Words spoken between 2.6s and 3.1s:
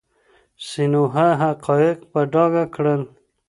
کړل.